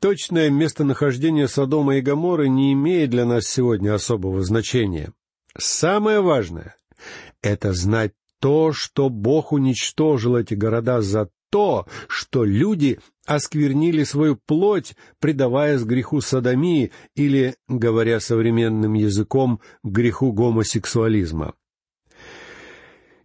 точное 0.00 0.50
местонахождение 0.50 1.48
Содома 1.48 1.96
и 1.96 2.00
Гоморры 2.00 2.48
не 2.48 2.72
имеет 2.72 3.10
для 3.10 3.24
нас 3.24 3.46
сегодня 3.46 3.94
особого 3.94 4.42
значения. 4.42 5.12
Самое 5.56 6.20
важное— 6.20 6.76
это 7.42 7.72
знать 7.72 8.12
то, 8.40 8.72
что 8.72 9.10
Бог 9.10 9.52
уничтожил 9.52 10.36
эти 10.36 10.54
города 10.54 11.02
за 11.02 11.28
то, 11.50 11.86
что 12.08 12.44
люди 12.44 13.00
осквернили 13.26 14.04
свою 14.04 14.36
плоть, 14.36 14.94
предаваясь 15.18 15.82
греху 15.82 16.20
садомии 16.20 16.92
или, 17.14 17.56
говоря 17.68 18.20
современным 18.20 18.94
языком, 18.94 19.60
греху 19.82 20.32
гомосексуализма. 20.32 21.54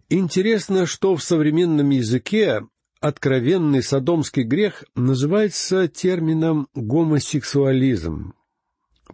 Интересно, 0.08 0.86
что 0.86 1.16
в 1.16 1.22
современном 1.22 1.90
языке 1.90 2.62
откровенный 3.06 3.82
садомский 3.82 4.42
грех 4.42 4.84
называется 4.94 5.88
термином 5.88 6.68
гомосексуализм. 6.74 8.34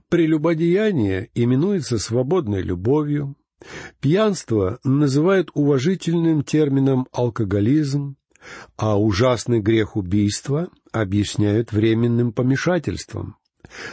Прелюбодеяние 0.09 1.29
именуется 1.35 1.99
свободной 1.99 2.63
любовью, 2.63 3.37
пьянство 4.01 4.79
называют 4.85 5.51
уважительным 5.55 6.43
термином 6.43 7.07
алкоголизм, 7.13 8.17
а 8.77 8.99
ужасный 8.99 9.61
грех 9.61 9.97
убийства 9.97 10.69
объясняют 10.91 11.73
временным 11.73 12.33
помешательством. 12.33 13.37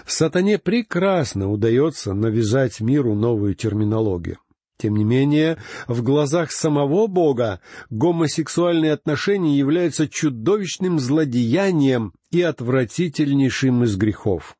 Сатане 0.05 0.57
прекрасно 0.57 1.49
удается 1.49 2.13
навязать 2.13 2.79
миру 2.81 3.15
новую 3.15 3.53
терминологию. 3.55 4.37
Тем 4.81 4.95
не 4.95 5.03
менее, 5.03 5.57
в 5.89 6.01
глазах 6.03 6.53
самого 6.53 7.07
Бога 7.07 7.59
гомосексуальные 7.89 8.93
отношения 8.93 9.57
являются 9.57 10.07
чудовищным 10.07 10.99
злодеянием 10.99 12.13
и 12.31 12.41
отвратительнейшим 12.41 13.83
из 13.83 13.97
грехов. 13.97 14.55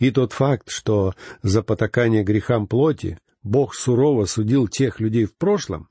И 0.00 0.10
тот 0.10 0.32
факт, 0.32 0.68
что 0.68 1.14
за 1.42 1.62
потакание 1.62 2.24
грехам 2.24 2.66
плоти 2.66 3.20
Бог 3.44 3.76
сурово 3.76 4.24
судил 4.24 4.66
тех 4.66 4.98
людей 4.98 5.26
в 5.26 5.36
прошлом, 5.36 5.90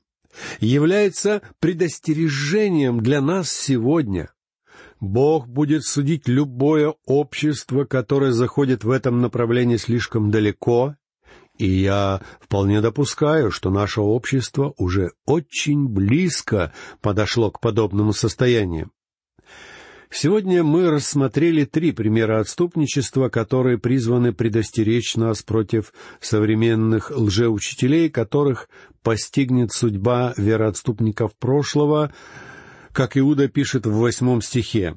является 0.60 1.40
предостережением 1.58 3.00
для 3.00 3.22
нас 3.22 3.50
сегодня. 3.50 4.28
Бог 5.00 5.48
будет 5.48 5.84
судить 5.84 6.28
любое 6.28 6.94
общество, 7.06 7.84
которое 7.84 8.32
заходит 8.32 8.84
в 8.84 8.90
этом 8.90 9.22
направлении 9.22 9.76
слишком 9.76 10.30
далеко, 10.30 10.96
и 11.58 11.66
я 11.66 12.20
вполне 12.40 12.80
допускаю, 12.80 13.50
что 13.50 13.70
наше 13.70 14.00
общество 14.00 14.74
уже 14.76 15.12
очень 15.26 15.88
близко 15.88 16.72
подошло 17.00 17.50
к 17.50 17.60
подобному 17.60 18.12
состоянию. 18.12 18.90
Сегодня 20.10 20.62
мы 20.62 20.90
рассмотрели 20.90 21.64
три 21.64 21.90
примера 21.90 22.40
отступничества, 22.40 23.28
которые 23.28 23.76
призваны 23.76 24.32
предостеречь 24.32 25.16
нас 25.16 25.42
против 25.42 25.92
современных 26.20 27.10
лжеучителей, 27.10 28.08
которых 28.08 28.68
постигнет 29.02 29.72
судьба 29.72 30.32
вероотступников 30.36 31.36
прошлого, 31.36 32.12
как 32.92 33.18
Иуда 33.18 33.48
пишет 33.48 33.84
в 33.84 33.94
восьмом 33.94 34.42
стихе. 34.42 34.94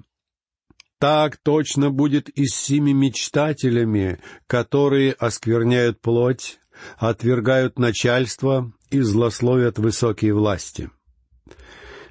«Так 0.99 1.37
точно 1.37 1.91
будет 1.91 2.29
и 2.29 2.45
с 2.45 2.55
сими 2.55 2.91
мечтателями, 2.91 4.19
которые 4.47 5.13
оскверняют 5.13 6.01
плоть, 6.01 6.59
отвергают 6.97 7.79
начальство 7.79 8.71
и 8.89 8.99
злословят 9.01 9.79
высокие 9.79 10.33
власти». 10.33 10.89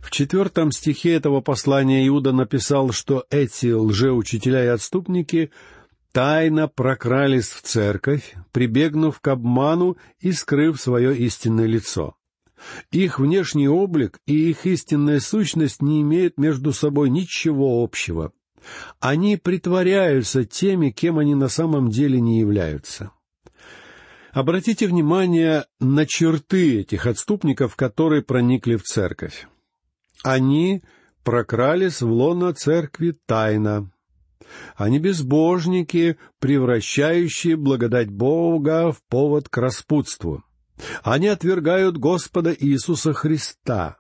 В 0.01 0.11
четвертом 0.11 0.73
стихе 0.73 1.13
этого 1.13 1.43
послания 1.43 2.07
Иуда 2.07 2.33
написал, 2.33 2.93
что 2.93 3.27
эти 3.31 3.67
лжеучителя 3.73 4.65
и 4.65 4.69
отступники 4.69 5.51
тайно 6.13 6.67
прокрались 6.67 7.49
в 7.49 7.61
церковь, 7.63 8.35
прибегнув 8.53 9.21
к 9.21 9.29
обману 9.29 9.99
и 10.21 10.33
скрыв 10.33 10.81
свое 10.81 11.17
истинное 11.17 11.67
лицо. 11.67 12.15
Их 12.91 13.19
внешний 13.19 13.69
облик 13.69 14.19
и 14.27 14.51
их 14.51 14.67
истинная 14.67 15.21
сущность 15.21 15.83
не 15.83 16.01
имеют 16.01 16.39
между 16.39 16.73
собой 16.73 17.11
ничего 17.11 17.83
общего. 17.83 18.33
Они 19.01 19.37
притворяются 19.37 20.45
теми, 20.45 20.91
кем 20.91 21.19
они 21.19 21.35
на 21.35 21.49
самом 21.49 21.91
деле 21.91 22.21
не 22.21 22.41
являются. 22.41 23.13
Обратите 24.33 24.87
внимание 24.87 25.65
на 25.81 26.07
черты 26.07 26.81
этих 26.81 27.07
отступников, 27.07 27.77
которые 27.77 28.23
проникли 28.23 28.77
в 28.77 28.83
церковь. 28.83 29.49
Они 30.23 30.83
прокрались 31.25 32.03
в 32.03 32.11
лоно 32.11 32.53
церкви 32.53 33.17
тайно. 33.27 33.91
Они 34.77 34.99
безбожники, 34.99 36.19
превращающие 36.39 37.57
благодать 37.57 38.11
Бога 38.11 38.93
в 38.93 39.03
повод 39.09 39.49
к 39.49 39.57
распутству. 39.59 40.45
Они 41.03 41.29
отвергают 41.29 41.99
Господа 41.99 42.55
Иисуса 42.59 43.13
Христа. 43.13 43.99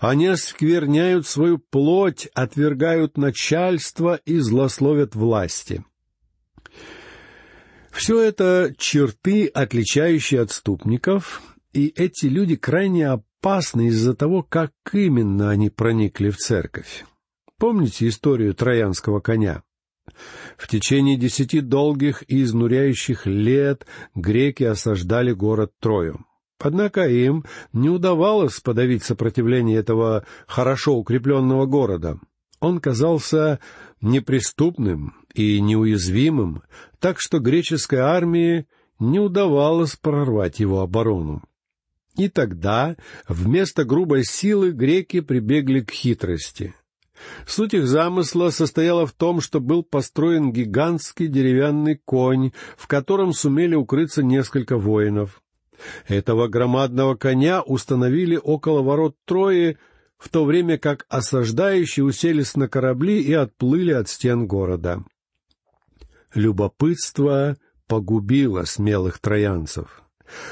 Они 0.00 0.26
оскверняют 0.26 1.26
свою 1.26 1.58
плоть, 1.58 2.28
отвергают 2.34 3.16
начальство 3.16 4.16
и 4.24 4.38
злословят 4.38 5.14
власти. 5.14 5.84
Все 7.90 8.20
это 8.20 8.74
черты, 8.78 9.46
отличающие 9.46 10.40
отступников, 10.40 11.42
и 11.72 11.88
эти 11.88 12.26
люди 12.26 12.56
крайне 12.56 13.08
опасны 13.08 13.88
из-за 13.88 14.14
того, 14.14 14.42
как 14.42 14.72
именно 14.92 15.50
они 15.50 15.70
проникли 15.70 16.30
в 16.30 16.36
церковь. 16.36 17.04
Помните 17.58 18.08
историю 18.08 18.54
троянского 18.54 19.20
коня? 19.20 19.62
В 20.56 20.66
течение 20.66 21.16
десяти 21.16 21.60
долгих 21.60 22.24
и 22.28 22.42
изнуряющих 22.42 23.26
лет 23.26 23.86
греки 24.14 24.64
осаждали 24.64 25.32
город 25.32 25.72
Трою. 25.78 26.24
Однако 26.60 27.08
им 27.08 27.44
не 27.72 27.88
удавалось 27.88 28.60
подавить 28.60 29.02
сопротивление 29.02 29.78
этого 29.78 30.26
хорошо 30.46 30.94
укрепленного 30.94 31.64
города. 31.64 32.20
Он 32.60 32.80
казался 32.80 33.60
неприступным 34.02 35.14
и 35.32 35.58
неуязвимым, 35.60 36.62
так 36.98 37.18
что 37.18 37.38
греческой 37.38 38.00
армии 38.00 38.66
не 38.98 39.18
удавалось 39.18 39.96
прорвать 39.96 40.60
его 40.60 40.80
оборону. 40.80 41.42
И 42.16 42.28
тогда 42.28 42.96
вместо 43.26 43.84
грубой 43.84 44.24
силы 44.24 44.72
греки 44.72 45.20
прибегли 45.20 45.80
к 45.80 45.90
хитрости. 45.90 46.74
Суть 47.46 47.72
их 47.72 47.86
замысла 47.86 48.50
состояла 48.50 49.06
в 49.06 49.12
том, 49.12 49.40
что 49.40 49.60
был 49.60 49.82
построен 49.82 50.52
гигантский 50.52 51.28
деревянный 51.28 51.96
конь, 51.96 52.52
в 52.76 52.86
котором 52.86 53.32
сумели 53.32 53.74
укрыться 53.74 54.22
несколько 54.22 54.76
воинов. 54.76 55.40
Этого 56.06 56.48
громадного 56.48 57.14
коня 57.14 57.62
установили 57.62 58.36
около 58.36 58.82
ворот 58.82 59.16
Трои, 59.24 59.78
в 60.18 60.28
то 60.28 60.44
время 60.44 60.78
как 60.78 61.06
осаждающие 61.08 62.04
уселись 62.04 62.54
на 62.56 62.68
корабли 62.68 63.20
и 63.22 63.32
отплыли 63.32 63.92
от 63.92 64.08
стен 64.08 64.46
города. 64.46 65.02
Любопытство 66.34 67.56
погубило 67.86 68.64
смелых 68.64 69.18
троянцев. 69.18 70.02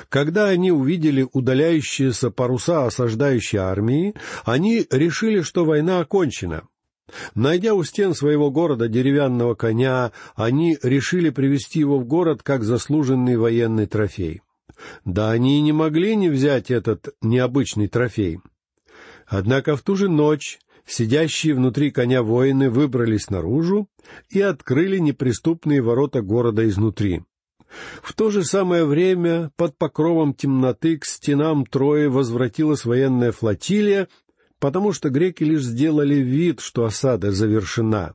Когда 0.08 0.48
они 0.48 0.72
увидели 0.72 1.26
удаляющиеся 1.32 2.30
паруса 2.30 2.86
осаждающей 2.86 3.58
армии, 3.58 4.14
они 4.44 4.86
решили, 4.90 5.42
что 5.42 5.64
война 5.64 6.00
окончена. 6.00 6.64
Найдя 7.34 7.74
у 7.74 7.84
стен 7.84 8.14
своего 8.14 8.50
города 8.50 8.88
деревянного 8.88 9.54
коня, 9.54 10.12
они 10.34 10.78
решили 10.82 11.30
привести 11.30 11.78
его 11.78 11.98
в 11.98 12.04
город 12.04 12.42
как 12.42 12.64
заслуженный 12.64 13.36
военный 13.36 13.86
трофей. 13.86 14.42
Да 15.04 15.30
они 15.30 15.58
и 15.58 15.62
не 15.62 15.72
могли 15.72 16.16
не 16.16 16.28
взять 16.28 16.70
этот 16.70 17.14
необычный 17.22 17.88
трофей. 17.88 18.40
Однако 19.26 19.76
в 19.76 19.82
ту 19.82 19.96
же 19.96 20.08
ночь 20.08 20.58
сидящие 20.86 21.54
внутри 21.54 21.90
коня 21.90 22.22
воины 22.22 22.70
выбрались 22.70 23.30
наружу 23.30 23.88
и 24.30 24.40
открыли 24.40 24.98
неприступные 24.98 25.82
ворота 25.82 26.22
города 26.22 26.66
изнутри. 26.66 27.22
В 28.02 28.14
то 28.14 28.30
же 28.30 28.44
самое 28.44 28.84
время 28.86 29.50
под 29.56 29.76
покровом 29.76 30.32
темноты 30.32 30.98
к 30.98 31.04
стенам 31.04 31.66
Трои 31.66 32.06
возвратилась 32.06 32.84
военная 32.84 33.32
флотилия, 33.32 34.08
потому 34.58 34.92
что 34.92 35.10
греки 35.10 35.44
лишь 35.44 35.62
сделали 35.62 36.14
вид, 36.14 36.60
что 36.60 36.84
осада 36.84 37.30
завершена. 37.30 38.14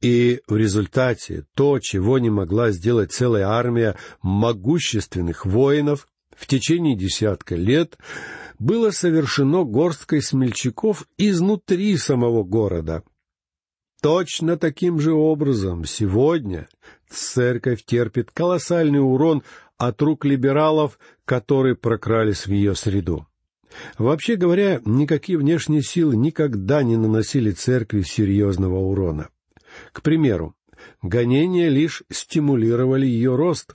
И 0.00 0.40
в 0.46 0.56
результате 0.56 1.44
то, 1.54 1.78
чего 1.80 2.18
не 2.18 2.30
могла 2.30 2.70
сделать 2.70 3.12
целая 3.12 3.48
армия 3.48 3.96
могущественных 4.22 5.44
воинов 5.44 6.06
в 6.36 6.46
течение 6.46 6.96
десятка 6.96 7.56
лет, 7.56 7.98
было 8.58 8.90
совершено 8.90 9.64
горсткой 9.64 10.22
смельчаков 10.22 11.06
изнутри 11.16 11.96
самого 11.96 12.44
города. 12.44 13.02
Точно 14.00 14.56
таким 14.56 15.00
же 15.00 15.12
образом 15.12 15.84
сегодня 15.84 16.68
церковь 17.08 17.84
терпит 17.84 18.30
колоссальный 18.30 19.00
урон 19.00 19.42
от 19.76 20.00
рук 20.02 20.24
либералов, 20.24 20.98
которые 21.24 21.74
прокрались 21.74 22.46
в 22.46 22.52
ее 22.52 22.76
среду. 22.76 23.26
Вообще 23.98 24.36
говоря, 24.36 24.80
никакие 24.84 25.38
внешние 25.38 25.82
силы 25.82 26.16
никогда 26.16 26.82
не 26.82 26.96
наносили 26.96 27.50
церкви 27.50 28.02
серьезного 28.02 28.76
урона. 28.76 29.28
К 29.92 30.02
примеру, 30.02 30.54
гонения 31.02 31.68
лишь 31.68 32.02
стимулировали 32.10 33.06
ее 33.06 33.36
рост. 33.36 33.74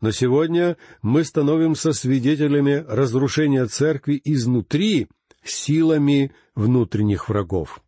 Но 0.00 0.10
сегодня 0.10 0.76
мы 1.02 1.24
становимся 1.24 1.92
свидетелями 1.92 2.84
разрушения 2.86 3.66
церкви 3.66 4.20
изнутри 4.24 5.08
силами 5.42 6.32
внутренних 6.54 7.28
врагов. 7.28 7.80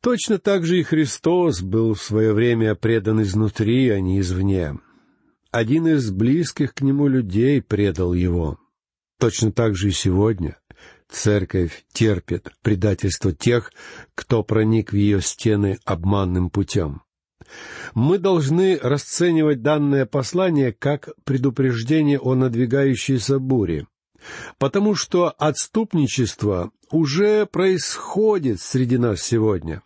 Точно 0.00 0.38
так 0.38 0.64
же 0.64 0.80
и 0.80 0.82
Христос 0.82 1.62
был 1.62 1.94
в 1.94 2.02
свое 2.02 2.32
время 2.32 2.74
предан 2.74 3.22
изнутри, 3.22 3.90
а 3.90 4.00
не 4.00 4.20
извне. 4.20 4.78
Один 5.50 5.86
из 5.86 6.10
близких 6.10 6.74
к 6.74 6.80
нему 6.80 7.08
людей 7.08 7.62
предал 7.62 8.14
его. 8.14 8.58
Точно 9.18 9.52
так 9.52 9.76
же 9.76 9.88
и 9.88 9.92
сегодня 9.92 10.58
церковь 11.12 11.84
терпит 11.92 12.50
предательство 12.62 13.32
тех, 13.32 13.72
кто 14.14 14.42
проник 14.42 14.92
в 14.92 14.96
ее 14.96 15.20
стены 15.20 15.78
обманным 15.84 16.50
путем. 16.50 17.02
Мы 17.94 18.18
должны 18.18 18.78
расценивать 18.78 19.62
данное 19.62 20.06
послание 20.06 20.72
как 20.72 21.10
предупреждение 21.24 22.18
о 22.18 22.34
надвигающейся 22.34 23.38
буре, 23.38 23.86
потому 24.58 24.94
что 24.94 25.30
отступничество 25.30 26.70
уже 26.90 27.46
происходит 27.46 28.60
среди 28.60 28.98
нас 28.98 29.22
сегодня. 29.22 29.82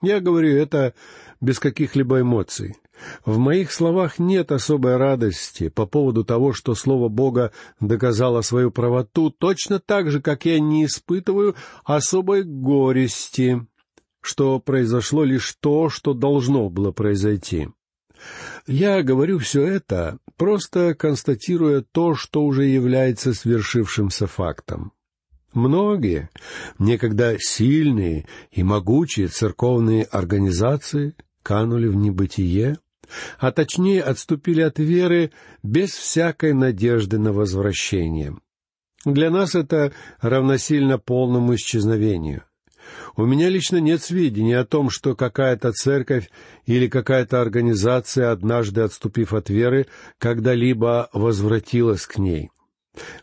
Я 0.00 0.20
говорю 0.20 0.56
это 0.56 0.94
без 1.40 1.58
каких-либо 1.58 2.20
эмоций. 2.20 2.76
В 3.24 3.38
моих 3.38 3.72
словах 3.72 4.18
нет 4.18 4.52
особой 4.52 4.96
радости 4.96 5.68
по 5.68 5.86
поводу 5.86 6.24
того, 6.24 6.52
что 6.52 6.74
Слово 6.74 7.08
Бога 7.08 7.52
доказало 7.80 8.42
свою 8.42 8.70
правоту, 8.70 9.30
точно 9.30 9.80
так 9.80 10.10
же, 10.10 10.20
как 10.20 10.44
я 10.44 10.60
не 10.60 10.84
испытываю 10.84 11.56
особой 11.84 12.42
горести, 12.42 13.66
что 14.20 14.60
произошло 14.60 15.24
лишь 15.24 15.56
то, 15.60 15.88
что 15.88 16.14
должно 16.14 16.68
было 16.70 16.92
произойти. 16.92 17.68
Я 18.66 19.02
говорю 19.02 19.38
все 19.38 19.62
это, 19.62 20.18
просто 20.36 20.94
констатируя 20.94 21.82
то, 21.92 22.14
что 22.14 22.44
уже 22.44 22.64
является 22.64 23.34
свершившимся 23.34 24.26
фактом. 24.26 24.92
Многие, 25.52 26.30
некогда 26.78 27.36
сильные 27.38 28.26
и 28.52 28.62
могучие 28.62 29.26
церковные 29.26 30.04
организации 30.04 31.14
канули 31.42 31.88
в 31.88 31.96
небытие, 31.96 32.78
а 33.38 33.52
точнее 33.52 34.02
отступили 34.02 34.62
от 34.62 34.78
веры 34.78 35.32
без 35.62 35.90
всякой 35.90 36.54
надежды 36.54 37.18
на 37.18 37.32
возвращение. 37.32 38.36
Для 39.04 39.30
нас 39.30 39.54
это 39.54 39.92
равносильно 40.20 40.98
полному 40.98 41.54
исчезновению. 41.54 42.44
У 43.16 43.26
меня 43.26 43.48
лично 43.48 43.78
нет 43.78 44.02
сведений 44.02 44.54
о 44.54 44.64
том, 44.64 44.90
что 44.90 45.14
какая-то 45.14 45.72
церковь 45.72 46.30
или 46.66 46.88
какая-то 46.88 47.40
организация, 47.40 48.30
однажды 48.30 48.82
отступив 48.82 49.34
от 49.34 49.50
веры, 49.50 49.86
когда-либо 50.18 51.10
возвратилась 51.12 52.06
к 52.06 52.18
ней— 52.18 52.50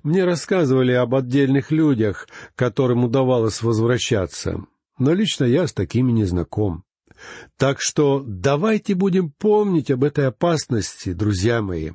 мне 0.04 0.26
рассказывали 0.26 0.94
об 0.94 1.14
отдельных 1.16 1.72
людях, 1.72 2.28
которым 2.56 3.04
удавалось 3.04 3.62
возвращаться, 3.62 4.66
но 4.98 5.14
лично 5.14 5.46
я 5.46 5.68
с 5.68 5.74
такими 5.74 6.12
не 6.12 6.26
знаком. 6.26 6.84
Так 7.58 7.82
что 7.82 8.24
давайте 8.26 8.96
будем 8.96 9.32
помнить 9.32 9.92
об 9.92 10.04
этой 10.04 10.28
опасности, 10.28 11.14
друзья 11.14 11.62
мои. 11.62 11.92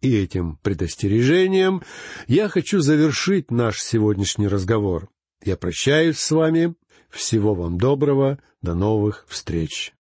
И 0.00 0.16
этим 0.16 0.58
предостережением 0.62 1.82
я 2.26 2.48
хочу 2.48 2.80
завершить 2.80 3.50
наш 3.50 3.80
сегодняшний 3.80 4.48
разговор. 4.48 5.08
Я 5.42 5.56
прощаюсь 5.56 6.18
с 6.18 6.30
вами. 6.30 6.74
Всего 7.10 7.54
вам 7.54 7.78
доброго. 7.78 8.38
До 8.60 8.74
новых 8.74 9.24
встреч. 9.28 9.92